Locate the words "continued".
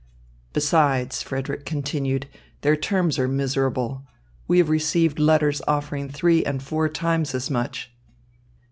1.63-2.25